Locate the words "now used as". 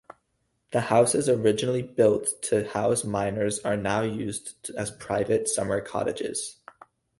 3.77-4.89